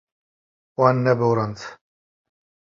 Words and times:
Wan 0.79 0.97
neborand. 1.03 1.57